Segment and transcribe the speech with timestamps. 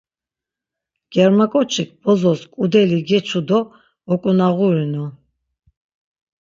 [1.13, 3.59] Germaǩoçik bozos ǩudeli geçu do
[4.13, 5.05] oǩonağurinu.